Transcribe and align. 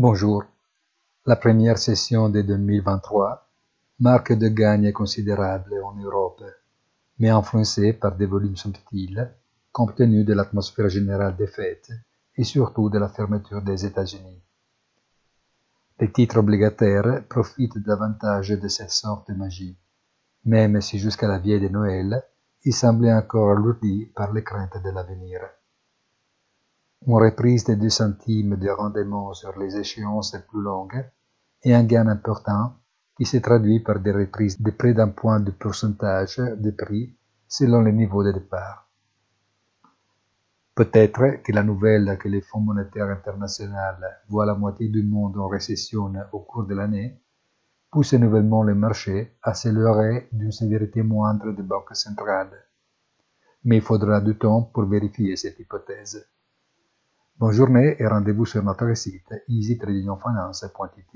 Bonjour. 0.00 0.44
La 1.26 1.34
première 1.34 1.76
session 1.76 2.28
de 2.28 2.40
2023 2.42 3.48
marque 3.98 4.32
de 4.32 4.46
gains 4.46 4.92
considérables 4.92 5.74
en 5.82 5.92
Europe, 5.96 6.44
mais 7.18 7.30
influencée 7.30 7.94
par 7.94 8.14
des 8.14 8.26
volumes 8.26 8.56
subtils, 8.56 9.28
compte 9.72 9.96
tenu 9.96 10.22
de 10.22 10.34
l'atmosphère 10.34 10.88
générale 10.88 11.34
des 11.34 11.48
fêtes 11.48 11.90
et 12.36 12.44
surtout 12.44 12.90
de 12.90 12.98
la 13.00 13.08
fermeture 13.08 13.60
des 13.60 13.86
États-Unis. 13.86 14.40
Les 15.98 16.12
titres 16.12 16.38
obligataires 16.38 17.24
profitent 17.28 17.78
davantage 17.78 18.50
de 18.50 18.68
cette 18.68 18.92
sorte 18.92 19.28
de 19.28 19.34
magie, 19.34 19.76
même 20.44 20.80
si 20.80 21.00
jusqu'à 21.00 21.26
la 21.26 21.40
vieille 21.40 21.62
de 21.62 21.70
Noël, 21.70 22.22
ils 22.62 22.72
semblaient 22.72 23.12
encore 23.12 23.50
alourdis 23.50 24.06
par 24.14 24.32
les 24.32 24.44
craintes 24.44 24.80
de 24.80 24.90
l'avenir. 24.90 25.40
Une 27.06 27.14
reprise 27.14 27.64
de 27.64 27.74
2 27.74 27.88
centimes 27.88 28.56
de 28.56 28.68
rendement 28.68 29.32
sur 29.32 29.56
les 29.58 29.76
échéances 29.76 30.36
plus 30.48 30.60
longues 30.60 31.08
et 31.62 31.74
un 31.74 31.84
gain 31.84 32.06
important 32.08 32.74
qui 33.16 33.24
se 33.24 33.38
traduit 33.38 33.80
par 33.80 34.00
des 34.00 34.12
reprises 34.12 34.60
de 34.60 34.70
près 34.70 34.94
d'un 34.94 35.08
point 35.08 35.40
de 35.40 35.50
pourcentage 35.50 36.36
de 36.36 36.70
prix 36.70 37.16
selon 37.46 37.82
le 37.82 37.92
niveau 37.92 38.22
de 38.22 38.32
départ. 38.32 38.88
Peut-être 40.74 41.42
que 41.42 41.52
la 41.52 41.62
nouvelle 41.62 42.18
que 42.18 42.28
le 42.28 42.40
Fonds 42.40 42.60
monétaire 42.60 43.08
international 43.08 44.22
voit 44.28 44.46
la 44.46 44.54
moitié 44.54 44.88
du 44.88 45.02
monde 45.02 45.36
en 45.38 45.48
récession 45.48 46.12
au 46.32 46.40
cours 46.40 46.66
de 46.66 46.74
l'année 46.74 47.20
pousse 47.90 48.12
nouvellement 48.12 48.62
le 48.62 48.74
marché 48.74 49.36
à 49.42 49.54
se 49.54 49.68
d'une 50.32 50.52
sévérité 50.52 51.02
moindre 51.02 51.52
des 51.52 51.62
banques 51.62 51.96
centrales. 51.96 52.66
Mais 53.64 53.76
il 53.76 53.82
faudra 53.82 54.20
du 54.20 54.36
temps 54.36 54.62
pour 54.62 54.84
vérifier 54.84 55.36
cette 55.36 55.58
hypothèse. 55.58 56.24
Bonne 57.40 57.52
journée 57.52 57.94
et 58.00 58.06
rendez-vous 58.08 58.46
sur 58.46 58.64
notre 58.64 58.92
site 58.94 59.32
easytradingfinance.it. 59.48 61.07